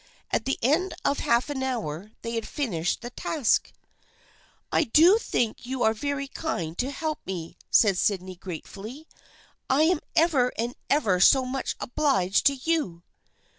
At 0.31 0.45
the 0.45 0.57
end 0.63 0.95
of 1.05 1.19
half 1.19 1.47
an 1.51 1.61
hour 1.61 2.09
they 2.23 2.31
had 2.33 2.47
finished 2.47 3.01
the 3.01 3.11
task." 3.11 3.71
I 4.71 4.85
do 4.85 5.19
think 5.19 5.63
you 5.67 5.83
are 5.83 5.93
very 5.93 6.27
kind 6.27 6.75
to 6.79 6.89
help 6.89 7.19
me/' 7.23 7.55
said 7.69 7.99
Sydney 7.99 8.35
gratefully." 8.35 9.07
I 9.69 9.83
am 9.83 9.99
ever 10.15 10.51
and 10.57 10.73
ever 10.89 11.19
so 11.19 11.45
much 11.45 11.75
obliged 11.79 12.47
to 12.47 12.55
you." 12.55 13.03